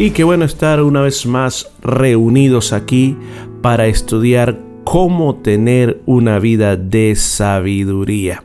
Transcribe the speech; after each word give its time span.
Y 0.00 0.12
qué 0.12 0.24
bueno 0.24 0.46
estar 0.46 0.82
una 0.82 1.02
vez 1.02 1.26
más 1.26 1.70
reunidos 1.82 2.72
aquí 2.72 3.18
para 3.60 3.86
estudiar 3.86 4.58
cómo 4.82 5.34
tener 5.34 6.00
una 6.06 6.38
vida 6.38 6.78
de 6.78 7.14
sabiduría. 7.16 8.42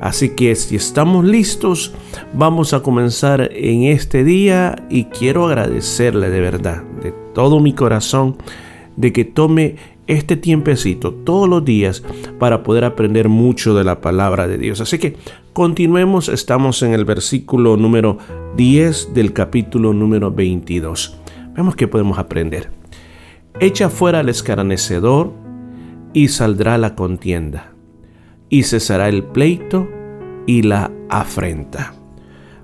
Así 0.00 0.30
que 0.30 0.56
si 0.56 0.74
estamos 0.74 1.24
listos, 1.24 1.94
vamos 2.34 2.74
a 2.74 2.82
comenzar 2.82 3.48
en 3.54 3.84
este 3.84 4.24
día 4.24 4.88
y 4.90 5.04
quiero 5.04 5.46
agradecerle 5.46 6.30
de 6.30 6.40
verdad, 6.40 6.82
de 7.00 7.14
todo 7.32 7.60
mi 7.60 7.74
corazón, 7.74 8.36
de 8.96 9.12
que 9.12 9.24
tome 9.24 9.76
este 10.08 10.36
tiempecito 10.36 11.12
todos 11.12 11.48
los 11.48 11.64
días 11.64 12.02
para 12.38 12.64
poder 12.64 12.84
aprender 12.84 13.28
mucho 13.28 13.74
de 13.74 13.84
la 13.84 14.00
palabra 14.00 14.48
de 14.48 14.58
Dios. 14.58 14.80
Así 14.80 14.98
que 14.98 15.16
continuemos, 15.52 16.28
estamos 16.28 16.82
en 16.82 16.94
el 16.94 17.04
versículo 17.04 17.76
número 17.76 18.18
10 18.56 19.14
del 19.14 19.32
capítulo 19.32 19.92
número 19.92 20.32
22. 20.32 21.16
Vemos 21.54 21.76
que 21.76 21.86
podemos 21.86 22.18
aprender. 22.18 22.70
Echa 23.60 23.90
fuera 23.90 24.20
al 24.20 24.28
escarnecedor 24.28 25.32
y 26.12 26.28
saldrá 26.28 26.78
la 26.78 26.94
contienda, 26.94 27.72
y 28.48 28.62
cesará 28.62 29.08
el 29.08 29.24
pleito 29.24 29.88
y 30.46 30.62
la 30.62 30.90
afrenta. 31.10 31.94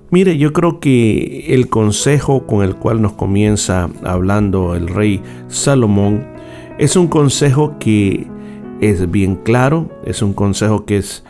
Mire, 0.09 0.37
yo 0.37 0.53
creo 0.53 0.79
que 0.79 1.53
el 1.53 1.67
consejo 1.67 2.47
con 2.47 2.63
el 2.63 2.75
cual 2.75 3.01
nos 3.01 3.13
comienza 3.13 3.89
hablando 4.03 4.75
el 4.75 4.87
rey 4.87 5.21
Salomón 5.47 6.34
es 6.77 6.95
un 6.95 7.07
consejo 7.07 7.77
que 7.79 8.27
es 8.81 9.09
bien 9.09 9.35
claro, 9.37 9.89
es 10.05 10.21
un 10.21 10.33
consejo 10.33 10.85
que 10.85 10.97
es 10.97 11.23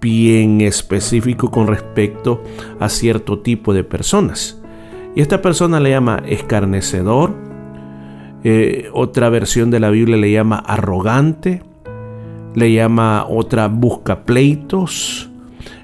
bien 0.00 0.60
específico 0.60 1.50
con 1.50 1.66
respecto 1.68 2.42
a 2.80 2.88
cierto 2.88 3.38
tipo 3.40 3.72
de 3.72 3.84
personas. 3.84 4.60
Y 5.14 5.20
esta 5.20 5.40
persona 5.40 5.80
le 5.80 5.90
llama 5.90 6.22
escarnecedor, 6.26 7.34
eh, 8.44 8.88
otra 8.92 9.28
versión 9.30 9.70
de 9.70 9.80
la 9.80 9.90
Biblia 9.90 10.16
le 10.16 10.32
llama 10.32 10.58
arrogante, 10.58 11.62
le 12.54 12.72
llama 12.72 13.24
otra 13.28 13.68
busca 13.68 14.24
pleitos, 14.24 15.30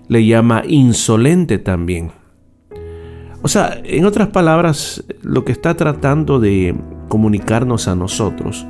le 0.09 0.27
llama 0.27 0.63
insolente 0.67 1.59
también. 1.59 2.11
O 3.43 3.49
sea, 3.49 3.81
en 3.85 4.07
otras 4.07 4.29
palabras, 4.29 5.05
lo 5.23 5.45
que 5.45 5.53
está 5.53 5.77
tratando 5.77 6.41
de 6.41 6.75
comunicarnos 7.09 7.89
a 7.89 7.95
nosotros 7.95 8.67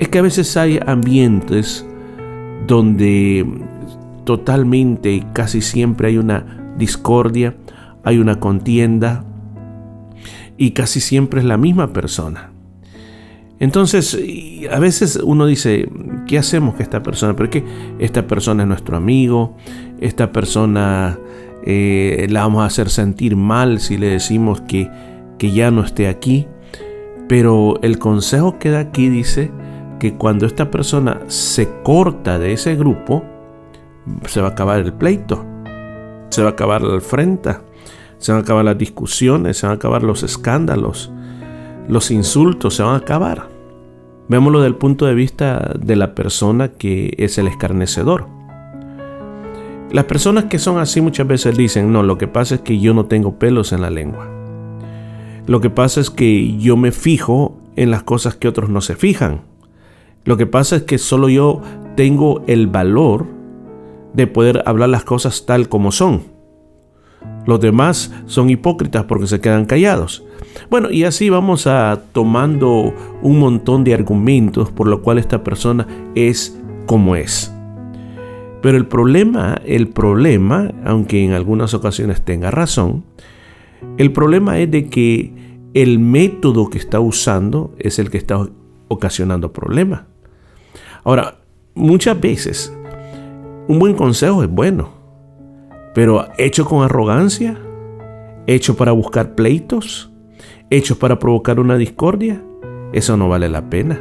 es 0.00 0.08
que 0.08 0.18
a 0.18 0.22
veces 0.22 0.56
hay 0.56 0.80
ambientes 0.86 1.86
donde 2.66 3.46
totalmente 4.24 5.12
y 5.12 5.20
casi 5.34 5.60
siempre 5.60 6.08
hay 6.08 6.16
una 6.16 6.72
discordia, 6.78 7.54
hay 8.02 8.16
una 8.16 8.40
contienda 8.40 9.26
y 10.56 10.70
casi 10.70 11.00
siempre 11.00 11.40
es 11.40 11.46
la 11.46 11.58
misma 11.58 11.92
persona. 11.92 12.50
Entonces, 13.58 14.18
a 14.72 14.78
veces 14.78 15.20
uno 15.22 15.44
dice, 15.44 15.86
¿qué 16.26 16.38
hacemos 16.38 16.76
con 16.76 16.82
esta 16.82 17.02
persona? 17.02 17.36
Pero 17.36 17.50
que 17.50 17.64
esta 17.98 18.26
persona 18.26 18.62
es 18.62 18.68
nuestro 18.70 18.96
amigo, 18.96 19.54
esta 20.00 20.32
persona 20.32 21.18
eh, 21.66 22.26
la 22.30 22.40
vamos 22.40 22.62
a 22.62 22.66
hacer 22.66 22.88
sentir 22.88 23.36
mal 23.36 23.80
si 23.80 23.98
le 23.98 24.06
decimos 24.06 24.62
que, 24.62 24.90
que 25.38 25.50
ya 25.50 25.70
no 25.70 25.84
esté 25.84 26.08
aquí. 26.08 26.46
Pero 27.28 27.78
el 27.82 27.98
consejo 27.98 28.58
que 28.58 28.70
da 28.70 28.78
aquí 28.78 29.10
dice 29.10 29.50
que 30.00 30.14
cuando 30.14 30.46
esta 30.46 30.72
persona 30.72 31.20
se 31.28 31.68
corta 31.84 32.40
de 32.40 32.54
ese 32.54 32.74
grupo, 32.74 33.22
se 34.26 34.40
va 34.40 34.48
a 34.48 34.50
acabar 34.50 34.80
el 34.80 34.92
pleito, 34.92 35.44
se 36.30 36.42
va 36.42 36.48
a 36.48 36.52
acabar 36.52 36.82
la 36.82 36.96
afrenta, 36.96 37.62
se 38.18 38.32
van 38.32 38.40
a 38.40 38.42
acabar 38.42 38.64
las 38.64 38.78
discusiones, 38.78 39.58
se 39.58 39.66
van 39.66 39.74
a 39.74 39.76
acabar 39.76 40.02
los 40.02 40.24
escándalos, 40.24 41.12
los 41.86 42.10
insultos, 42.10 42.74
se 42.74 42.82
van 42.82 42.94
a 42.94 42.98
acabar. 42.98 43.48
Vémoslo 44.28 44.60
desde 44.60 44.68
el 44.68 44.76
punto 44.76 45.06
de 45.06 45.14
vista 45.14 45.74
de 45.78 45.96
la 45.96 46.14
persona 46.14 46.68
que 46.68 47.14
es 47.18 47.38
el 47.38 47.46
escarnecedor. 47.46 48.26
Las 49.92 50.04
personas 50.04 50.44
que 50.44 50.58
son 50.58 50.78
así 50.78 51.00
muchas 51.00 51.26
veces 51.26 51.56
dicen, 51.56 51.92
no, 51.92 52.02
lo 52.02 52.16
que 52.16 52.28
pasa 52.28 52.56
es 52.56 52.60
que 52.60 52.78
yo 52.78 52.94
no 52.94 53.06
tengo 53.06 53.38
pelos 53.38 53.72
en 53.72 53.82
la 53.82 53.90
lengua. 53.90 54.28
Lo 55.46 55.60
que 55.60 55.68
pasa 55.68 56.00
es 56.00 56.10
que 56.10 56.56
yo 56.58 56.76
me 56.76 56.92
fijo 56.92 57.58
en 57.74 57.90
las 57.90 58.04
cosas 58.04 58.36
que 58.36 58.46
otros 58.46 58.70
no 58.70 58.80
se 58.80 58.94
fijan. 58.94 59.49
Lo 60.24 60.36
que 60.36 60.46
pasa 60.46 60.76
es 60.76 60.82
que 60.82 60.98
solo 60.98 61.28
yo 61.28 61.60
tengo 61.96 62.42
el 62.46 62.66
valor 62.66 63.26
de 64.12 64.26
poder 64.26 64.62
hablar 64.66 64.88
las 64.88 65.04
cosas 65.04 65.46
tal 65.46 65.68
como 65.68 65.92
son. 65.92 66.22
Los 67.46 67.60
demás 67.60 68.12
son 68.26 68.50
hipócritas 68.50 69.04
porque 69.04 69.26
se 69.26 69.40
quedan 69.40 69.66
callados. 69.66 70.24
Bueno, 70.68 70.90
y 70.90 71.04
así 71.04 71.30
vamos 71.30 71.66
a 71.66 72.02
tomando 72.12 72.94
un 73.22 73.38
montón 73.38 73.84
de 73.84 73.94
argumentos 73.94 74.70
por 74.70 74.86
lo 74.86 75.02
cual 75.02 75.18
esta 75.18 75.42
persona 75.42 75.86
es 76.14 76.58
como 76.86 77.16
es. 77.16 77.54
Pero 78.62 78.76
el 78.76 78.86
problema, 78.86 79.60
el 79.64 79.88
problema, 79.88 80.72
aunque 80.84 81.24
en 81.24 81.32
algunas 81.32 81.72
ocasiones 81.72 82.22
tenga 82.22 82.50
razón, 82.50 83.04
el 83.96 84.12
problema 84.12 84.58
es 84.58 84.70
de 84.70 84.88
que 84.88 85.32
el 85.72 85.98
método 85.98 86.68
que 86.68 86.78
está 86.78 87.00
usando 87.00 87.74
es 87.78 87.98
el 87.98 88.10
que 88.10 88.18
está 88.18 88.48
ocasionando 88.90 89.52
problemas. 89.52 90.02
Ahora, 91.04 91.38
muchas 91.74 92.20
veces 92.20 92.76
un 93.68 93.78
buen 93.78 93.94
consejo 93.94 94.42
es 94.42 94.50
bueno, 94.50 94.90
pero 95.94 96.26
hecho 96.36 96.64
con 96.64 96.82
arrogancia, 96.82 97.56
hecho 98.46 98.76
para 98.76 98.92
buscar 98.92 99.36
pleitos, 99.36 100.10
hechos 100.70 100.98
para 100.98 101.18
provocar 101.18 101.60
una 101.60 101.76
discordia, 101.76 102.42
eso 102.92 103.16
no 103.16 103.28
vale 103.28 103.48
la 103.48 103.70
pena. 103.70 104.00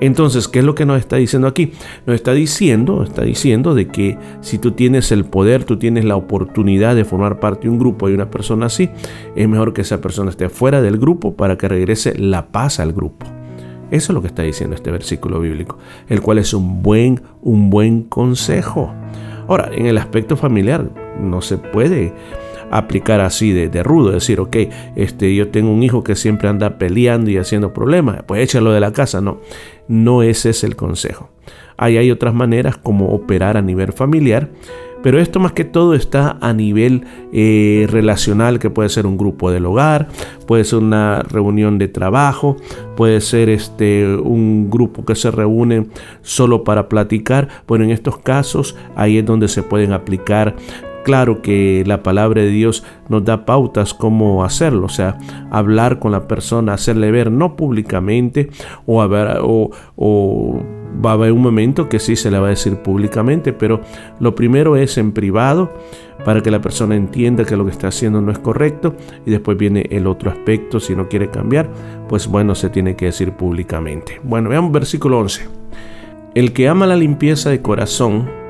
Entonces, 0.00 0.48
¿qué 0.48 0.60
es 0.60 0.64
lo 0.64 0.74
que 0.74 0.86
nos 0.86 0.98
está 0.98 1.16
diciendo 1.16 1.46
aquí? 1.46 1.72
Nos 2.06 2.16
está 2.16 2.32
diciendo, 2.32 3.04
está 3.04 3.22
diciendo 3.22 3.74
de 3.74 3.86
que 3.88 4.18
si 4.40 4.58
tú 4.58 4.72
tienes 4.72 5.12
el 5.12 5.24
poder, 5.24 5.64
tú 5.64 5.78
tienes 5.78 6.04
la 6.04 6.16
oportunidad 6.16 6.96
de 6.96 7.04
formar 7.04 7.38
parte 7.38 7.64
de 7.64 7.70
un 7.70 7.78
grupo 7.78 8.08
y 8.08 8.14
una 8.14 8.30
persona 8.30 8.66
así, 8.66 8.90
es 9.36 9.48
mejor 9.48 9.72
que 9.72 9.82
esa 9.82 10.00
persona 10.00 10.30
esté 10.30 10.48
fuera 10.48 10.82
del 10.82 10.98
grupo 10.98 11.36
para 11.36 11.56
que 11.58 11.68
regrese 11.68 12.18
la 12.18 12.48
paz 12.48 12.80
al 12.80 12.92
grupo. 12.92 13.33
Eso 13.94 14.10
es 14.10 14.14
lo 14.14 14.22
que 14.22 14.26
está 14.26 14.42
diciendo 14.42 14.74
este 14.74 14.90
versículo 14.90 15.38
bíblico, 15.38 15.78
el 16.08 16.20
cual 16.20 16.38
es 16.38 16.52
un 16.52 16.82
buen, 16.82 17.22
un 17.42 17.70
buen 17.70 18.02
consejo. 18.02 18.92
Ahora, 19.46 19.70
en 19.72 19.86
el 19.86 19.98
aspecto 19.98 20.36
familiar, 20.36 20.90
no 21.20 21.40
se 21.40 21.58
puede 21.58 22.12
aplicar 22.72 23.20
así 23.20 23.52
de, 23.52 23.82
rudo, 23.84 24.10
decir, 24.10 24.40
ok, 24.40 24.56
este, 24.96 25.32
yo 25.36 25.48
tengo 25.50 25.70
un 25.70 25.84
hijo 25.84 26.02
que 26.02 26.16
siempre 26.16 26.48
anda 26.48 26.76
peleando 26.76 27.30
y 27.30 27.36
haciendo 27.36 27.72
problemas, 27.72 28.24
pues 28.26 28.42
échalo 28.42 28.72
de 28.72 28.80
la 28.80 28.92
casa. 28.92 29.20
No, 29.20 29.38
no 29.86 30.24
ese 30.24 30.50
es 30.50 30.64
el 30.64 30.74
consejo. 30.74 31.30
Ahí 31.76 31.96
hay 31.96 32.10
otras 32.10 32.34
maneras 32.34 32.76
como 32.76 33.10
operar 33.10 33.56
a 33.56 33.62
nivel 33.62 33.92
familiar, 33.92 34.48
pero 35.04 35.20
esto 35.20 35.38
más 35.38 35.52
que 35.52 35.64
todo 35.64 35.92
está 35.92 36.38
a 36.40 36.54
nivel 36.54 37.04
eh, 37.30 37.86
relacional, 37.90 38.58
que 38.58 38.70
puede 38.70 38.88
ser 38.88 39.06
un 39.06 39.18
grupo 39.18 39.50
del 39.50 39.66
hogar, 39.66 40.08
puede 40.46 40.64
ser 40.64 40.78
una 40.78 41.20
reunión 41.20 41.76
de 41.76 41.88
trabajo, 41.88 42.56
puede 42.96 43.20
ser 43.20 43.50
este, 43.50 44.16
un 44.16 44.70
grupo 44.70 45.04
que 45.04 45.14
se 45.14 45.30
reúne 45.30 45.88
solo 46.22 46.64
para 46.64 46.88
platicar. 46.88 47.48
Bueno, 47.68 47.84
en 47.84 47.90
estos 47.90 48.16
casos 48.16 48.76
ahí 48.96 49.18
es 49.18 49.26
donde 49.26 49.48
se 49.48 49.62
pueden 49.62 49.92
aplicar 49.92 50.56
Claro 51.04 51.42
que 51.42 51.84
la 51.86 52.02
palabra 52.02 52.40
de 52.40 52.48
Dios 52.48 52.82
nos 53.10 53.26
da 53.26 53.44
pautas 53.44 53.92
cómo 53.92 54.42
hacerlo, 54.42 54.86
o 54.86 54.88
sea, 54.88 55.18
hablar 55.50 55.98
con 55.98 56.12
la 56.12 56.26
persona, 56.26 56.72
hacerle 56.72 57.10
ver, 57.10 57.30
no 57.30 57.56
públicamente, 57.56 58.48
o, 58.86 59.70
o, 59.96 60.62
va 61.04 61.10
a 61.10 61.14
haber 61.14 61.32
un 61.32 61.42
momento 61.42 61.88
que 61.88 61.98
sí 61.98 62.16
se 62.16 62.30
le 62.30 62.38
va 62.38 62.48
a 62.48 62.50
decir 62.50 62.76
públicamente, 62.76 63.52
pero 63.52 63.80
lo 64.20 64.34
primero 64.34 64.76
es 64.76 64.98
en 64.98 65.12
privado 65.12 65.72
para 66.24 66.40
que 66.40 66.50
la 66.50 66.60
persona 66.60 66.96
entienda 66.96 67.44
que 67.44 67.56
lo 67.56 67.64
que 67.64 67.70
está 67.70 67.88
haciendo 67.88 68.20
no 68.20 68.30
es 68.32 68.38
correcto 68.38 68.94
y 69.26 69.30
después 69.30 69.56
viene 69.58 69.86
el 69.90 70.06
otro 70.06 70.30
aspecto, 70.30 70.80
si 70.80 70.94
no 70.94 71.08
quiere 71.08 71.30
cambiar, 71.30 71.70
pues 72.08 72.26
bueno, 72.26 72.54
se 72.54 72.70
tiene 72.70 72.96
que 72.96 73.06
decir 73.06 73.32
públicamente. 73.32 74.20
Bueno, 74.22 74.48
veamos 74.50 74.72
versículo 74.72 75.18
11. 75.20 75.48
El 76.34 76.52
que 76.52 76.68
ama 76.68 76.86
la 76.86 76.96
limpieza 76.96 77.50
de 77.50 77.62
corazón, 77.62 78.44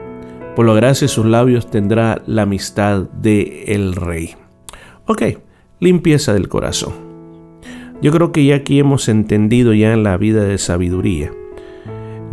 Por 0.55 0.67
la 0.67 0.75
gracia 0.75 1.07
de 1.07 1.09
sus 1.09 1.27
labios 1.27 1.69
tendrá 1.69 2.23
la 2.27 2.43
amistad 2.43 3.11
de 3.11 3.65
el 3.67 3.97
rey. 3.97 4.37
Ok, 5.07 5.23
limpieza 5.81 6.33
del 6.33 6.49
corazón. 6.49 6.93
Yo 8.01 8.13
creo 8.13 8.31
que 8.31 8.45
ya 8.45 8.55
aquí 8.55 8.79
hemos 8.79 9.09
entendido 9.09 9.75
ya 9.75 9.93
en 9.93 10.05
la 10.05 10.17
vida 10.17 10.45
de 10.45 10.59
sabiduría 10.59 11.33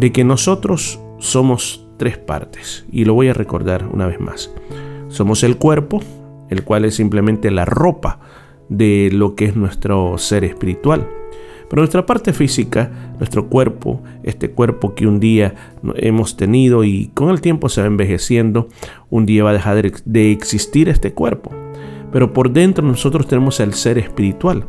de 0.02 0.12
que 0.12 0.24
nosotros 0.24 1.00
somos 1.20 1.88
tres 1.98 2.18
partes 2.18 2.88
y 2.92 3.06
lo 3.06 3.14
voy 3.14 3.28
a 3.28 3.36
recordar 3.36 3.88
una 3.94 4.08
vez 4.08 4.20
más. 4.20 4.52
Somos 5.10 5.44
el 5.44 5.58
cuerpo, 5.58 6.02
el 6.50 6.64
cual 6.64 6.86
es 6.86 6.96
simplemente 6.96 7.52
la 7.52 7.66
ropa 7.66 8.20
de 8.68 9.12
lo 9.14 9.36
que 9.36 9.46
es 9.46 9.56
nuestro 9.56 10.18
ser 10.18 10.44
espiritual. 10.44 11.08
Pero 11.70 11.84
nuestra 11.84 12.08
parte 12.08 12.34
física, 12.34 13.14
nuestro 13.20 13.48
cuerpo, 13.48 14.02
este 14.24 14.50
cuerpo 14.50 14.96
que 14.96 15.06
un 15.06 15.20
día 15.20 15.54
hemos 15.98 16.36
tenido 16.36 16.84
y 16.84 17.12
con 17.14 17.30
el 17.30 17.40
tiempo 17.40 17.70
se 17.70 17.82
va 17.82 17.88
envejeciendo, 17.88 18.70
un 19.12 19.28
día 19.28 19.44
va 19.44 19.52
a 19.52 19.54
dejar 19.54 19.84
de 20.04 20.32
existir 20.32 20.90
este 20.90 21.14
cuerpo. 21.14 21.52
Pero 22.12 22.34
por 22.34 22.52
dentro 22.52 22.84
nosotros 22.84 23.28
tenemos 23.28 23.60
el 23.60 23.76
ser 23.76 24.00
espiritual. 24.00 24.66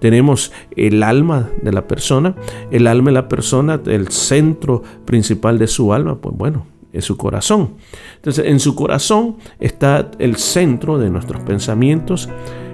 Tenemos 0.00 0.52
el 0.76 1.02
alma 1.02 1.50
de 1.62 1.72
la 1.72 1.86
persona, 1.86 2.34
el 2.70 2.86
alma 2.86 3.10
de 3.10 3.14
la 3.14 3.28
persona, 3.28 3.80
el 3.86 4.08
centro 4.08 4.82
principal 5.04 5.58
de 5.58 5.66
su 5.66 5.92
alma, 5.92 6.16
pues 6.20 6.36
bueno, 6.36 6.66
es 6.92 7.04
su 7.04 7.16
corazón. 7.16 7.74
Entonces, 8.16 8.46
en 8.46 8.60
su 8.60 8.74
corazón 8.74 9.36
está 9.58 10.10
el 10.18 10.36
centro 10.36 10.98
de 10.98 11.10
nuestros 11.10 11.42
pensamientos, 11.42 12.28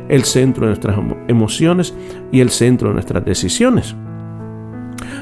el 0.08 0.24
centro 0.24 0.66
de 0.66 0.70
nuestras 0.70 0.98
emociones 1.28 1.94
y 2.32 2.40
el 2.40 2.50
centro 2.50 2.88
de 2.88 2.94
nuestras 2.94 3.24
decisiones. 3.24 3.94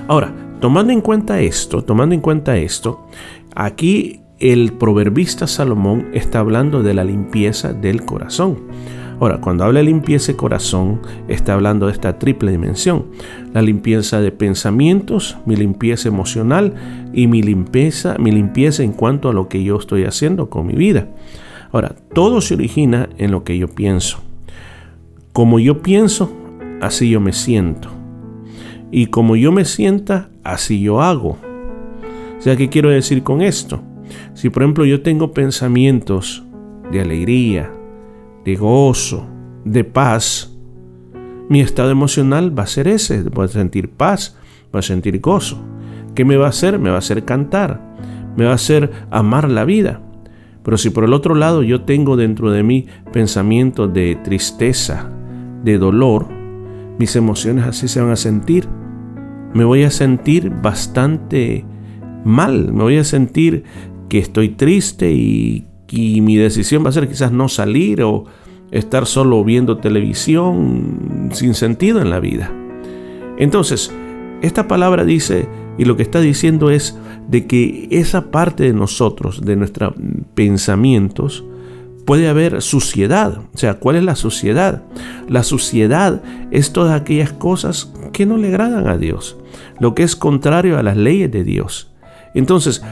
Ahora, 0.07 0.35
tomando 0.61 0.93
en 0.93 1.01
cuenta 1.01 1.41
esto, 1.41 1.83
tomando 1.83 2.15
en 2.15 2.21
cuenta 2.21 2.57
esto, 2.57 3.07
aquí 3.55 4.21
el 4.39 4.73
proverbista 4.75 5.47
Salomón 5.47 6.09
está 6.13 6.41
hablando 6.41 6.83
de 6.83 6.95
la 6.95 7.05
limpieza 7.05 7.73
del 7.73 8.05
corazón. 8.05 8.59
Ahora, 9.21 9.41
cuando 9.41 9.65
habla 9.65 9.81
de 9.81 9.87
limpieza 9.87 10.33
de 10.33 10.37
corazón, 10.37 11.01
está 11.29 11.55
hablando 11.55 11.87
de 11.87 11.93
esta 11.93 12.19
triple 12.19 12.51
dimensión. 12.51 13.07
La 13.53 13.63
limpieza 13.63 14.21
de 14.21 14.33
pensamientos, 14.33 15.37
mi 15.47 15.57
limpieza 15.57 16.09
emocional 16.09 16.75
y 17.13 17.27
mi 17.27 17.43
limpieza, 17.43 18.17
mi 18.19 18.33
limpieza 18.33 18.83
en 18.83 18.93
cuanto 18.93 19.29
a 19.29 19.33
lo 19.33 19.49
que 19.49 19.63
yo 19.63 19.77
estoy 19.77 20.05
haciendo 20.05 20.51
con 20.51 20.67
mi 20.67 20.75
vida. 20.75 21.09
Ahora, 21.71 21.95
todo 22.13 22.41
se 22.41 22.55
origina 22.55 23.09
en 23.19 23.31
lo 23.31 23.45
que 23.45 23.57
yo 23.57 23.69
pienso. 23.69 24.19
Como 25.33 25.59
yo 25.59 25.83
pienso, 25.83 26.33
así 26.81 27.11
yo 27.11 27.21
me 27.21 27.33
siento. 27.33 27.89
Y 28.91 29.07
como 29.07 29.37
yo 29.37 29.53
me 29.53 29.65
sienta, 29.65 30.29
así 30.43 30.81
yo 30.81 31.03
hago. 31.03 31.39
O 32.39 32.43
sea, 32.43 32.57
¿qué 32.57 32.69
quiero 32.69 32.91
decir 32.91 33.23
con 33.23 33.43
esto? 33.43 33.83
Si 34.35 34.51
por 34.51 34.63
ejemplo 34.63 34.85
yo 34.85 35.03
tengo 35.03 35.33
pensamientos 35.33 36.45
de 36.93 37.01
alegría, 37.01 37.71
de 38.45 38.57
gozo, 38.57 39.27
de 39.65 39.85
paz, 39.85 40.55
mi 41.49 41.61
estado 41.61 41.91
emocional 41.91 42.57
va 42.57 42.65
a 42.65 42.67
ser 42.67 42.89
ese, 42.89 43.23
voy 43.23 43.45
a 43.47 43.49
sentir 43.49 43.91
paz, 43.91 44.37
voy 44.73 44.81
a 44.81 44.83
sentir 44.83 45.21
gozo. 45.21 45.63
¿Qué 46.15 46.25
me 46.25 46.37
va 46.37 46.47
a 46.47 46.51
hacer? 46.51 46.79
Me 46.79 46.91
va 46.91 46.97
a 46.97 47.01
hacer 47.01 47.25
cantar, 47.25 47.81
me 48.37 48.45
va 48.45 48.53
a 48.53 48.55
hacer 48.55 48.91
amar 49.11 49.51
la 49.51 49.65
vida. 49.65 50.01
Pero 50.63 50.79
si 50.79 50.91
por 50.91 51.05
el 51.05 51.13
otro 51.13 51.35
lado 51.35 51.63
yo 51.63 51.83
tengo 51.83 52.17
dentro 52.17 52.51
de 52.51 52.63
mí 52.63 52.87
pensamientos 53.13 53.93
de 53.93 54.17
tristeza, 54.25 55.11
de 55.63 55.77
dolor, 55.77 56.29
mis 56.99 57.17
emociones 57.17 57.67
así 57.67 57.89
se 57.89 58.01
van 58.01 58.13
a 58.13 58.17
sentir. 58.17 58.67
Me 59.53 59.65
voy 59.65 59.83
a 59.85 59.91
sentir 59.91 60.51
bastante 60.51 61.65
mal, 62.25 62.73
me 62.73 62.83
voy 62.83 62.97
a 62.97 63.05
sentir 63.05 63.65
que 64.09 64.19
estoy 64.19 64.51
triste 64.51 65.13
y, 65.13 65.67
mi 65.93 66.37
decisión 66.37 66.85
va 66.85 66.89
a 66.89 66.93
ser 66.93 67.09
quizás 67.09 67.33
no 67.33 67.49
salir 67.49 68.03
o 68.03 68.25
estar 68.71 69.07
solo 69.07 69.45
viendo 69.45 69.79
televisión 69.79 71.31
sin 71.33 71.55
sentido 71.55 72.01
en 72.01 72.11
la 72.11 72.21
vida. 72.21 72.51
Entonces, 73.39 73.93
esta 74.43 74.69
palabra 74.69 75.05
dice, 75.05 75.49
y 75.79 75.85
lo 75.85 75.97
que 75.97 76.03
está 76.03 76.21
diciendo 76.21 76.71
es 76.71 76.99
de 77.29 77.47
que 77.47 77.89
esa 77.91 78.31
parte 78.31 78.65
de 78.65 78.73
nosotros, 78.73 79.41
de 79.43 79.57
nuestros 79.57 79.95
pensamientos, 80.35 81.45
puede 82.05 82.29
haber 82.29 82.63
suciedad. 82.63 83.39
O 83.55 83.59
sea, 83.59 83.75
¿cuál 83.75 83.97
es 83.97 84.05
la 84.05 84.17
suciedad? 84.17 84.83
La 85.29 85.43
suciedad 85.43 86.23
es 86.51 86.73
todas 86.73 87.01
aquellas 87.01 87.33
cosas 87.33 87.93
que 88.13 88.27
no 88.27 88.37
le 88.37 88.49
agradan 88.49 88.87
a 88.89 88.99
Dios, 88.99 89.37
lo 89.81 89.95
que 89.95 90.03
es 90.03 90.17
contrario 90.17 90.79
a 90.79 90.83
las 90.83 90.97
leyes 90.97 91.31
de 91.31 91.45
Dios. 91.45 91.91
Entonces, 92.35 92.83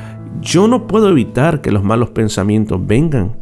yo 0.40 0.68
no 0.68 0.86
puedo 0.86 1.08
evitar 1.08 1.60
que 1.60 1.70
los 1.70 1.84
malos 1.84 2.10
pensamientos 2.10 2.84
vengan, 2.84 3.36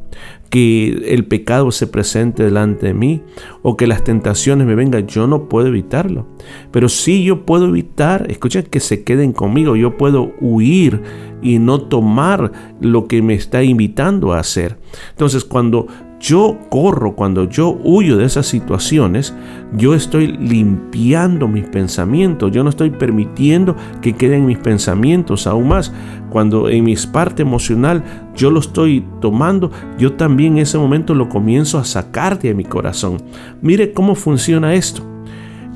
que 0.50 1.14
el 1.14 1.24
pecado 1.26 1.70
se 1.70 1.86
presente 1.86 2.42
delante 2.42 2.86
de 2.86 2.94
mí 2.94 3.22
o 3.62 3.76
que 3.76 3.86
las 3.86 4.02
tentaciones 4.02 4.66
me 4.66 4.74
vengan. 4.74 5.06
Yo 5.06 5.26
no 5.26 5.48
puedo 5.48 5.68
evitarlo. 5.68 6.26
Pero 6.72 6.88
sí 6.88 7.22
yo 7.22 7.46
puedo 7.46 7.68
evitar, 7.68 8.26
escuchen, 8.30 8.64
que 8.64 8.80
se 8.80 9.04
queden 9.04 9.32
conmigo. 9.32 9.76
Yo 9.76 9.96
puedo 9.96 10.32
huir 10.40 11.02
y 11.40 11.58
no 11.58 11.80
tomar 11.82 12.52
lo 12.80 13.06
que 13.06 13.22
me 13.22 13.34
está 13.34 13.62
invitando 13.62 14.32
a 14.32 14.40
hacer. 14.40 14.78
Entonces, 15.10 15.44
cuando 15.44 15.86
yo 16.20 16.58
corro, 16.68 17.16
cuando 17.16 17.48
yo 17.48 17.80
huyo 17.82 18.18
de 18.18 18.26
esas 18.26 18.46
situaciones, 18.46 19.34
yo 19.72 19.94
estoy 19.94 20.26
limpiando 20.26 21.48
mis 21.48 21.64
pensamientos, 21.64 22.52
yo 22.52 22.62
no 22.62 22.68
estoy 22.68 22.90
permitiendo 22.90 23.74
que 24.02 24.12
queden 24.12 24.44
mis 24.44 24.58
pensamientos 24.58 25.46
aún 25.46 25.68
más. 25.68 25.94
Cuando 26.28 26.68
en 26.68 26.84
mi 26.84 26.94
parte 27.10 27.40
emocional 27.40 28.04
yo 28.36 28.50
lo 28.50 28.60
estoy 28.60 29.02
tomando, 29.22 29.70
yo 29.98 30.12
también 30.12 30.52
en 30.52 30.58
ese 30.58 30.76
momento 30.76 31.14
lo 31.14 31.30
comienzo 31.30 31.78
a 31.78 31.84
sacar 31.84 32.38
de 32.38 32.52
mi 32.52 32.64
corazón. 32.64 33.16
Mire 33.62 33.94
cómo 33.94 34.14
funciona 34.14 34.74
esto. 34.74 35.02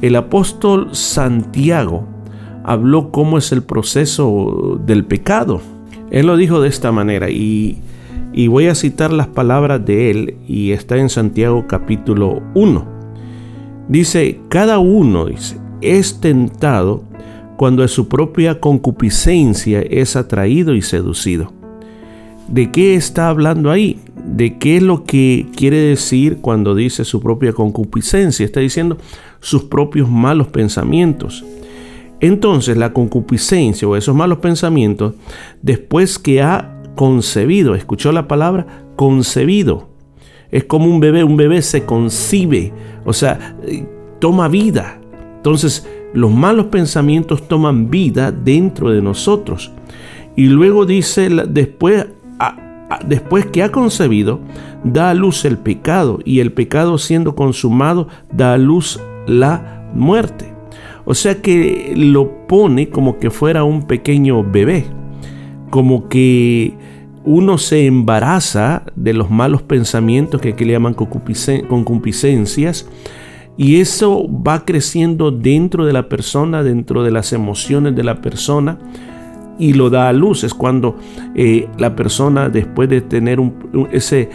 El 0.03 0.15
apóstol 0.15 0.89
Santiago 0.93 2.07
habló 2.65 3.11
cómo 3.11 3.39
es 3.39 3.51
el 3.51 3.63
proceso 3.63 4.79
del 4.85 5.07
pecado. 5.07 5.63
Él 6.11 6.27
lo 6.27 6.37
dijo 6.37 6.61
de 6.61 6.69
esta 6.69 6.93
manera 6.93 7.31
y 7.31 7.83
y 8.35 8.49
voy 8.49 8.67
a 8.67 8.75
citar 8.75 9.13
las 9.13 9.29
palabras 9.29 9.85
de 9.85 10.11
él 10.11 10.37
y 10.49 10.73
está 10.73 10.97
en 10.97 11.09
Santiago 11.09 11.67
capítulo 11.69 12.43
1. 12.55 12.85
Dice, 13.89 14.41
cada 14.49 14.79
uno 14.79 15.27
dice, 15.27 15.57
es 15.81 16.21
tentado 16.21 17.05
cuando 17.57 17.83
de 17.83 17.89
su 17.89 18.09
propia 18.09 18.59
concupiscencia 18.59 19.81
es 19.83 20.17
atraído 20.17 20.75
y 20.75 20.83
seducido. 20.83 21.53
¿De 22.49 22.73
qué 22.73 22.97
está 22.97 23.29
hablando 23.29 23.71
ahí? 23.71 24.01
¿De 24.25 24.59
qué 24.59 24.79
es 24.79 24.83
lo 24.83 25.05
que 25.05 25.47
quiere 25.57 25.77
decir 25.77 26.39
cuando 26.41 26.75
dice 26.75 27.05
su 27.05 27.21
propia 27.21 27.53
concupiscencia? 27.53 28.45
Está 28.45 28.61
diciendo 28.61 28.99
sus 29.39 29.65
propios 29.65 30.11
malos 30.11 30.49
pensamientos. 30.49 31.45
Entonces 32.21 32.77
la 32.77 32.93
concupiscencia 32.93 33.87
o 33.87 33.97
esos 33.97 34.15
malos 34.15 34.39
pensamientos, 34.39 35.15
después 35.63 36.19
que 36.19 36.43
ha 36.43 36.74
concebido. 36.95 37.75
¿Escuchó 37.75 38.13
la 38.13 38.29
palabra? 38.29 38.67
Concebido. 38.97 39.89
Es 40.51 40.65
como 40.65 40.87
un 40.87 41.01
bebé, 41.01 41.25
un 41.25 41.37
bebé 41.37 41.63
se 41.63 41.85
concibe, 41.85 42.73
o 43.05 43.13
sea, 43.13 43.57
eh, 43.65 43.87
toma 44.21 44.49
vida. 44.49 45.01
Entonces, 45.37 45.89
los 46.13 46.31
malos 46.31 46.67
pensamientos 46.67 47.49
toman 47.49 47.91
vida 47.91 48.31
dentro 48.31 48.91
de 48.91 49.03
nosotros. 49.03 49.73
Y 50.37 50.47
luego 50.47 50.87
dice, 50.87 51.29
después, 51.49 52.07
después 53.07 53.47
que 53.47 53.63
ha 53.65 53.73
concebido, 53.73 54.41
da 54.85 55.11
a 55.11 55.15
luz 55.15 55.45
el 55.45 55.59
pecado, 55.59 56.21
y 56.25 56.39
el 56.39 56.53
pecado 56.53 56.99
siendo 56.99 57.35
consumado, 57.35 58.09
da 58.33 58.55
a 58.55 58.59
luz 58.59 59.01
la 59.27 59.91
muerte. 59.93 60.53
O 61.05 61.15
sea 61.15 61.43
que 61.43 61.95
lo 61.97 62.47
pone 62.47 62.91
como 62.91 63.19
que 63.19 63.31
fuera 63.31 63.65
un 63.65 63.87
pequeño 63.87 64.45
bebé 64.45 64.87
como 65.75 66.09
que 66.09 66.73
uno 67.25 67.59
se 67.59 67.87
embaraza 67.87 68.85
de 68.97 69.15
los 69.15 69.31
malos 69.31 69.63
pensamientos 69.63 70.41
que 70.41 70.51
aquí 70.51 70.65
le 70.65 70.73
llaman 70.73 70.95
concupiscencias 70.95 72.87
y 73.57 73.81
eso 73.81 74.27
va 74.29 74.65
creciendo 74.65 75.31
dentro 75.31 75.87
de 75.87 75.93
la 75.93 76.09
persona, 76.09 76.63
dentro 76.63 77.03
de 77.03 77.11
las 77.11 77.33
emociones 77.33 77.95
de 77.95 78.05
la 78.05 78.21
persona 78.21 78.79
y 79.59 79.75
lo 79.75 79.91
da 79.91 80.09
a 80.09 80.13
luz. 80.13 80.45
Es 80.45 80.53
cuando 80.55 80.97
eh, 81.35 81.69
la 81.79 81.95
persona 81.95 82.49
después 82.49 82.89
de 82.89 83.01
tener 83.01 83.39
ese 83.93 84.29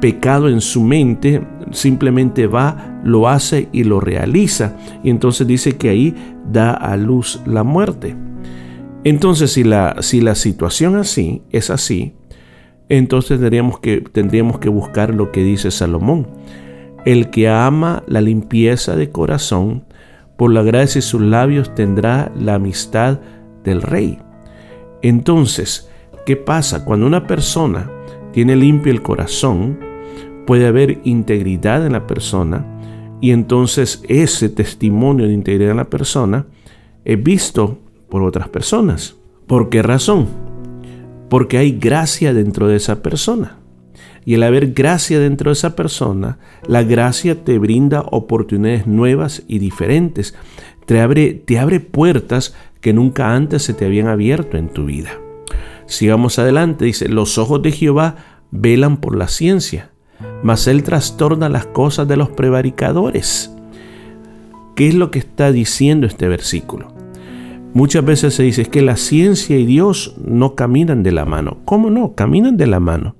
pecado 0.00 0.48
en 0.48 0.60
su 0.60 0.82
mente, 0.82 1.46
simplemente 1.70 2.46
va, 2.46 3.00
lo 3.04 3.28
hace 3.28 3.68
y 3.72 3.84
lo 3.84 4.00
realiza. 4.00 4.76
Y 5.04 5.10
entonces 5.10 5.46
dice 5.46 5.76
que 5.76 5.90
ahí 5.90 6.14
da 6.50 6.72
a 6.72 6.96
luz 6.96 7.40
la 7.46 7.62
muerte. 7.62 8.16
Entonces, 9.04 9.52
si 9.52 9.64
la, 9.64 9.96
si 10.00 10.20
la 10.20 10.34
situación 10.34 10.96
así 10.96 11.42
es 11.50 11.70
así, 11.70 12.14
entonces 12.88 13.40
tendríamos 13.40 14.58
que, 14.58 14.68
buscar 14.68 15.14
lo 15.14 15.32
que 15.32 15.42
dice 15.42 15.70
Salomón. 15.70 16.26
El 17.04 17.30
que 17.30 17.48
ama 17.48 18.02
la 18.06 18.20
limpieza 18.20 18.96
de 18.96 19.10
corazón, 19.10 19.84
por 20.36 20.52
la 20.52 20.62
gracia 20.62 21.00
de 21.00 21.06
sus 21.06 21.20
labios 21.20 21.74
tendrá 21.74 22.32
la 22.36 22.54
amistad 22.54 23.20
del 23.64 23.82
rey. 23.82 24.18
Entonces, 25.02 25.90
¿qué 26.26 26.36
pasa? 26.36 26.84
Cuando 26.84 27.06
una 27.06 27.26
persona 27.26 27.90
tiene 28.32 28.56
limpio 28.56 28.92
el 28.92 29.02
corazón, 29.02 29.78
puede 30.46 30.66
haber 30.66 31.00
integridad 31.04 31.86
en 31.86 31.92
la 31.92 32.06
persona 32.06 32.66
y 33.20 33.30
entonces 33.30 34.02
ese 34.08 34.48
testimonio 34.48 35.26
de 35.26 35.32
integridad 35.32 35.70
en 35.70 35.76
la 35.76 35.90
persona 35.90 36.46
es 37.04 37.22
visto 37.22 37.78
por 38.08 38.22
otras 38.22 38.48
personas. 38.48 39.16
¿Por 39.46 39.70
qué 39.70 39.82
razón? 39.82 40.51
Porque 41.32 41.56
hay 41.56 41.72
gracia 41.72 42.34
dentro 42.34 42.68
de 42.68 42.76
esa 42.76 43.02
persona. 43.02 43.56
Y 44.26 44.34
al 44.34 44.42
haber 44.42 44.74
gracia 44.74 45.18
dentro 45.18 45.48
de 45.48 45.54
esa 45.54 45.74
persona, 45.74 46.38
la 46.66 46.82
gracia 46.82 47.42
te 47.42 47.58
brinda 47.58 48.02
oportunidades 48.02 48.86
nuevas 48.86 49.42
y 49.48 49.58
diferentes. 49.58 50.34
Te 50.84 51.00
abre, 51.00 51.32
te 51.32 51.58
abre 51.58 51.80
puertas 51.80 52.54
que 52.82 52.92
nunca 52.92 53.34
antes 53.34 53.62
se 53.62 53.72
te 53.72 53.86
habían 53.86 54.08
abierto 54.08 54.58
en 54.58 54.68
tu 54.68 54.84
vida. 54.84 55.12
Sigamos 55.86 56.38
adelante, 56.38 56.84
dice, 56.84 57.08
los 57.08 57.38
ojos 57.38 57.62
de 57.62 57.72
Jehová 57.72 58.16
velan 58.50 58.98
por 58.98 59.16
la 59.16 59.28
ciencia, 59.28 59.90
mas 60.42 60.66
él 60.66 60.82
trastorna 60.82 61.48
las 61.48 61.64
cosas 61.64 62.06
de 62.08 62.18
los 62.18 62.28
prevaricadores. 62.28 63.50
¿Qué 64.76 64.88
es 64.88 64.94
lo 64.94 65.10
que 65.10 65.20
está 65.20 65.50
diciendo 65.50 66.06
este 66.06 66.28
versículo? 66.28 67.01
Muchas 67.74 68.04
veces 68.04 68.34
se 68.34 68.42
dice 68.42 68.66
que 68.66 68.82
la 68.82 68.96
ciencia 68.96 69.56
y 69.56 69.64
Dios 69.64 70.14
no 70.22 70.54
caminan 70.54 71.02
de 71.02 71.12
la 71.12 71.24
mano. 71.24 71.58
¿Cómo 71.64 71.90
no? 71.90 72.14
Caminan 72.14 72.56
de 72.56 72.66
la 72.66 72.80
mano. 72.80 73.16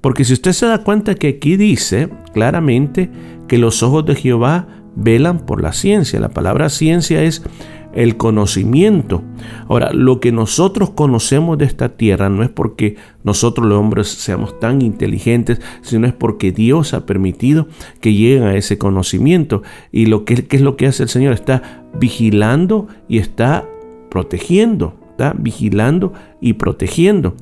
Porque 0.00 0.24
si 0.24 0.34
usted 0.34 0.52
se 0.52 0.66
da 0.66 0.84
cuenta 0.84 1.14
que 1.14 1.28
aquí 1.28 1.56
dice 1.56 2.10
claramente 2.34 3.10
que 3.48 3.56
los 3.56 3.82
ojos 3.82 4.04
de 4.04 4.14
Jehová 4.14 4.66
velan 4.96 5.40
por 5.40 5.62
la 5.62 5.72
ciencia. 5.72 6.20
La 6.20 6.28
palabra 6.28 6.68
ciencia 6.68 7.22
es 7.22 7.42
el 7.94 8.16
conocimiento. 8.16 9.22
Ahora, 9.68 9.92
lo 9.92 10.20
que 10.20 10.32
nosotros 10.32 10.90
conocemos 10.90 11.58
de 11.58 11.64
esta 11.64 11.90
tierra 11.90 12.28
no 12.28 12.42
es 12.42 12.50
porque 12.50 12.96
nosotros 13.22 13.66
los 13.66 13.78
hombres 13.78 14.08
seamos 14.08 14.58
tan 14.58 14.82
inteligentes, 14.82 15.60
sino 15.82 16.06
es 16.06 16.12
porque 16.12 16.52
Dios 16.52 16.92
ha 16.92 17.06
permitido 17.06 17.68
que 18.00 18.12
lleguen 18.12 18.44
a 18.44 18.56
ese 18.56 18.78
conocimiento. 18.78 19.62
Y 19.92 20.06
lo 20.06 20.24
que, 20.24 20.46
¿qué 20.46 20.56
es 20.56 20.62
lo 20.62 20.76
que 20.76 20.86
hace 20.86 21.04
el 21.04 21.08
Señor? 21.08 21.32
Está 21.34 21.84
vigilando 21.98 22.88
y 23.08 23.18
está 23.18 23.64
protegiendo. 24.14 24.94
Vigilando 25.38 26.12
y 26.40 26.54
protegiendo. 26.54 27.34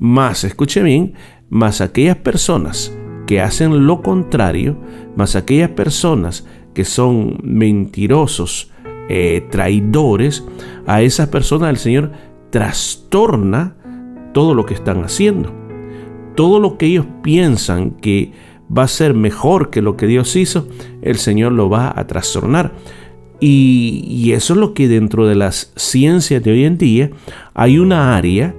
Más, 0.00 0.42
escuche 0.44 0.82
bien, 0.82 1.14
más 1.48 1.80
aquellas 1.80 2.16
personas 2.16 2.96
que 3.26 3.40
hacen 3.40 3.86
lo 3.86 4.02
contrario, 4.02 4.76
más 5.16 5.36
aquellas 5.36 5.70
personas 5.70 6.46
que 6.74 6.84
son 6.84 7.38
mentirosos, 7.42 8.72
eh, 9.08 9.46
traidores, 9.50 10.44
a 10.86 11.02
esas 11.02 11.28
personas 11.28 11.70
el 11.70 11.76
Señor 11.76 12.12
trastorna 12.50 13.76
todo 14.32 14.54
lo 14.54 14.64
que 14.66 14.74
están 14.74 15.04
haciendo. 15.04 15.52
Todo 16.34 16.60
lo 16.60 16.78
que 16.78 16.86
ellos 16.86 17.06
piensan 17.22 17.92
que 17.92 18.32
va 18.76 18.84
a 18.84 18.88
ser 18.88 19.14
mejor 19.14 19.70
que 19.70 19.82
lo 19.82 19.96
que 19.96 20.06
Dios 20.06 20.36
hizo, 20.36 20.68
el 21.02 21.16
Señor 21.16 21.52
lo 21.52 21.68
va 21.68 21.92
a 21.94 22.06
trastornar. 22.06 22.72
Y, 23.40 24.32
eso 24.32 24.54
es 24.54 24.60
lo 24.60 24.74
que 24.74 24.88
dentro 24.88 25.26
de 25.26 25.34
las 25.34 25.72
ciencias 25.76 26.42
de 26.42 26.50
hoy 26.50 26.64
en 26.64 26.78
día 26.78 27.10
hay 27.54 27.78
una 27.78 28.16
área 28.16 28.54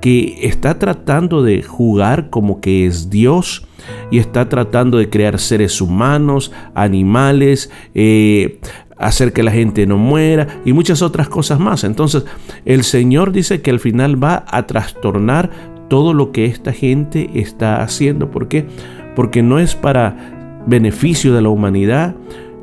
que 0.00 0.38
está 0.42 0.78
tratando 0.78 1.42
de 1.42 1.62
jugar 1.62 2.28
como 2.30 2.60
que 2.60 2.86
es 2.86 3.08
Dios 3.08 3.66
y 4.10 4.18
está 4.18 4.48
tratando 4.48 4.98
de 4.98 5.08
crear 5.08 5.38
seres 5.38 5.80
humanos, 5.80 6.52
animales, 6.74 7.70
eh, 7.94 8.60
hacer 8.98 9.32
que 9.32 9.42
la 9.42 9.50
gente 9.50 9.86
no 9.86 9.96
muera 9.96 10.60
y 10.64 10.72
muchas 10.72 11.00
otras 11.00 11.28
cosas 11.28 11.58
más. 11.58 11.84
Entonces 11.84 12.24
el 12.64 12.84
Señor 12.84 13.32
dice 13.32 13.62
que 13.62 13.70
al 13.70 13.80
final 13.80 14.22
va 14.22 14.44
a 14.48 14.66
trastornar 14.66 15.50
todo 15.88 16.12
lo 16.12 16.32
que 16.32 16.46
esta 16.46 16.72
gente 16.72 17.30
está 17.34 17.82
haciendo. 17.82 18.30
¿Por 18.30 18.48
qué? 18.48 18.66
Porque 19.14 19.42
no 19.42 19.58
es 19.58 19.74
para 19.74 20.62
beneficio 20.66 21.34
de 21.34 21.42
la 21.42 21.50
humanidad, 21.50 22.14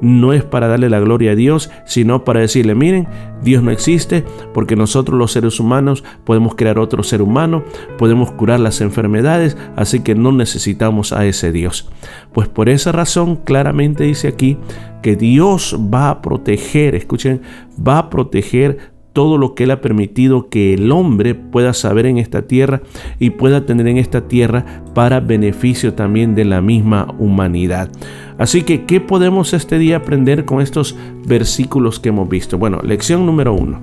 no 0.01 0.33
es 0.33 0.43
para 0.43 0.67
darle 0.67 0.89
la 0.89 0.99
gloria 0.99 1.31
a 1.31 1.35
Dios, 1.35 1.69
sino 1.85 2.23
para 2.23 2.39
decirle, 2.39 2.75
miren, 2.75 3.07
Dios 3.43 3.63
no 3.63 3.71
existe 3.71 4.23
porque 4.53 4.75
nosotros 4.75 5.17
los 5.17 5.31
seres 5.31 5.59
humanos 5.59 6.03
podemos 6.25 6.55
crear 6.55 6.79
otro 6.79 7.03
ser 7.03 7.21
humano, 7.21 7.63
podemos 7.97 8.31
curar 8.31 8.59
las 8.59 8.81
enfermedades, 8.81 9.57
así 9.75 10.01
que 10.01 10.15
no 10.15 10.31
necesitamos 10.31 11.13
a 11.13 11.25
ese 11.25 11.51
Dios. 11.51 11.89
Pues 12.33 12.47
por 12.47 12.69
esa 12.69 12.91
razón 12.91 13.37
claramente 13.37 14.03
dice 14.03 14.27
aquí 14.27 14.57
que 15.01 15.15
Dios 15.15 15.77
va 15.93 16.09
a 16.09 16.21
proteger, 16.21 16.95
escuchen, 16.95 17.41
va 17.75 17.97
a 17.97 18.09
proteger 18.09 18.90
todo 19.13 19.37
lo 19.37 19.55
que 19.55 19.65
Él 19.65 19.71
ha 19.71 19.81
permitido 19.81 20.49
que 20.49 20.73
el 20.73 20.91
hombre 20.91 21.35
pueda 21.35 21.73
saber 21.73 22.05
en 22.05 22.17
esta 22.17 22.43
tierra 22.43 22.81
y 23.19 23.31
pueda 23.31 23.65
tener 23.65 23.87
en 23.87 23.97
esta 23.97 24.27
tierra 24.27 24.83
para 24.93 25.19
beneficio 25.19 25.93
también 25.93 26.35
de 26.35 26.45
la 26.45 26.61
misma 26.61 27.13
humanidad. 27.19 27.89
Así 28.37 28.63
que, 28.63 28.85
¿qué 28.85 28.99
podemos 29.01 29.53
este 29.53 29.77
día 29.77 29.97
aprender 29.97 30.45
con 30.45 30.61
estos 30.61 30.95
versículos 31.25 31.99
que 31.99 32.09
hemos 32.09 32.29
visto? 32.29 32.57
Bueno, 32.57 32.79
lección 32.83 33.25
número 33.25 33.53
uno. 33.53 33.79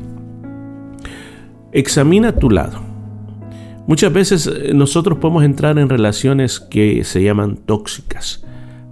Examina 1.73 2.33
tu 2.33 2.51
lado. 2.51 2.81
Muchas 3.87 4.13
veces 4.13 4.47
eh, 4.47 4.73
nosotros 4.75 5.19
podemos 5.19 5.45
entrar 5.45 5.79
en 5.79 5.89
relaciones 5.89 6.61
que 6.61 7.05
se 7.05 7.23
llaman 7.23 7.57
tóxicas. 7.57 8.45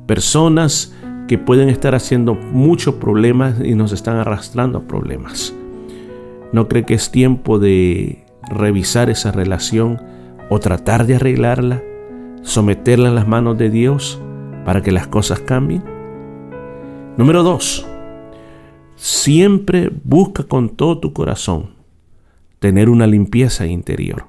Personas 0.06 0.94
que 1.28 1.38
pueden 1.38 1.68
estar 1.68 1.94
haciendo 1.94 2.34
muchos 2.34 2.94
problemas 2.94 3.56
y 3.62 3.74
nos 3.74 3.92
están 3.92 4.16
arrastrando 4.16 4.78
a 4.78 4.82
problemas. 4.82 5.54
¿No 6.52 6.68
cree 6.68 6.84
que 6.84 6.94
es 6.94 7.10
tiempo 7.10 7.58
de 7.58 8.24
revisar 8.48 9.10
esa 9.10 9.32
relación 9.32 10.00
o 10.48 10.60
tratar 10.60 11.06
de 11.06 11.16
arreglarla, 11.16 11.82
someterla 12.42 13.08
en 13.08 13.14
las 13.14 13.26
manos 13.26 13.58
de 13.58 13.70
Dios 13.70 14.20
para 14.64 14.82
que 14.82 14.92
las 14.92 15.06
cosas 15.06 15.40
cambien? 15.40 15.84
Número 17.16 17.42
dos, 17.42 17.86
siempre 18.94 19.90
busca 20.04 20.44
con 20.44 20.70
todo 20.70 20.98
tu 20.98 21.12
corazón 21.12 21.70
tener 22.58 22.88
una 22.88 23.06
limpieza 23.06 23.66
interior. 23.66 24.26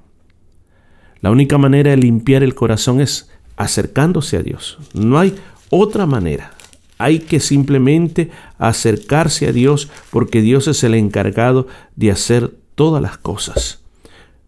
La 1.21 1.31
única 1.31 1.57
manera 1.57 1.91
de 1.91 1.97
limpiar 1.97 2.43
el 2.43 2.55
corazón 2.55 3.01
es 3.01 3.31
acercándose 3.55 4.37
a 4.37 4.43
Dios. 4.43 4.77
No 4.93 5.17
hay 5.17 5.35
otra 5.69 6.05
manera. 6.05 6.51
Hay 6.97 7.19
que 7.19 7.39
simplemente 7.39 8.29
acercarse 8.57 9.47
a 9.47 9.51
Dios 9.51 9.89
porque 10.09 10.41
Dios 10.41 10.67
es 10.67 10.83
el 10.83 10.95
encargado 10.95 11.67
de 11.95 12.11
hacer 12.11 12.53
todas 12.75 13.01
las 13.01 13.17
cosas. 13.17 13.83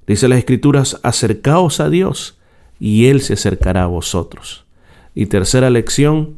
Dice 0.08 0.28
las 0.28 0.40
escrituras, 0.40 1.00
acercaos 1.04 1.80
a 1.80 1.90
Dios 1.90 2.40
y 2.80 3.06
Él 3.08 3.22
se 3.22 3.34
acercará 3.34 3.84
a 3.84 3.88
vosotros. 3.88 4.66
Y 5.14 5.28
tercera 5.28 5.70
lección, 5.70 6.38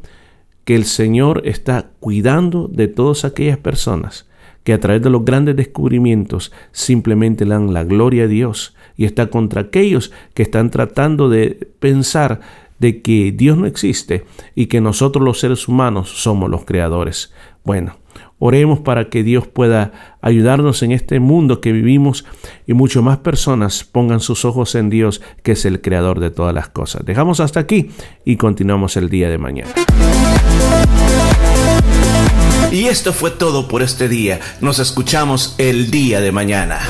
que 0.64 0.76
el 0.76 0.84
Señor 0.84 1.42
está 1.44 1.90
cuidando 1.98 2.68
de 2.68 2.88
todas 2.88 3.24
aquellas 3.24 3.58
personas 3.58 4.26
que 4.64 4.72
a 4.72 4.80
través 4.80 5.02
de 5.02 5.10
los 5.10 5.24
grandes 5.24 5.56
descubrimientos 5.56 6.52
simplemente 6.70 7.44
le 7.44 7.54
dan 7.54 7.74
la 7.74 7.84
gloria 7.84 8.24
a 8.24 8.28
Dios 8.28 8.76
y 8.96 9.06
está 9.06 9.26
contra 9.28 9.62
aquellos 9.62 10.12
que 10.34 10.42
están 10.42 10.70
tratando 10.70 11.28
de 11.28 11.70
pensar 11.80 12.40
de 12.82 13.00
que 13.00 13.30
Dios 13.32 13.56
no 13.56 13.66
existe 13.66 14.24
y 14.56 14.66
que 14.66 14.80
nosotros 14.80 15.24
los 15.24 15.38
seres 15.38 15.68
humanos 15.68 16.10
somos 16.10 16.50
los 16.50 16.64
creadores. 16.64 17.32
Bueno, 17.64 17.96
oremos 18.40 18.80
para 18.80 19.08
que 19.08 19.22
Dios 19.22 19.46
pueda 19.46 20.18
ayudarnos 20.20 20.82
en 20.82 20.90
este 20.90 21.20
mundo 21.20 21.60
que 21.60 21.70
vivimos 21.70 22.24
y 22.66 22.72
mucho 22.72 23.00
más 23.00 23.18
personas 23.18 23.84
pongan 23.84 24.18
sus 24.18 24.44
ojos 24.44 24.74
en 24.74 24.90
Dios, 24.90 25.22
que 25.44 25.52
es 25.52 25.64
el 25.64 25.80
creador 25.80 26.18
de 26.18 26.32
todas 26.32 26.52
las 26.52 26.70
cosas. 26.70 27.04
Dejamos 27.06 27.38
hasta 27.38 27.60
aquí 27.60 27.90
y 28.24 28.34
continuamos 28.34 28.96
el 28.96 29.08
día 29.08 29.30
de 29.30 29.38
mañana. 29.38 29.70
Y 32.72 32.86
esto 32.86 33.12
fue 33.12 33.30
todo 33.30 33.68
por 33.68 33.82
este 33.82 34.08
día. 34.08 34.40
Nos 34.60 34.80
escuchamos 34.80 35.54
el 35.58 35.92
día 35.92 36.20
de 36.20 36.32
mañana. 36.32 36.80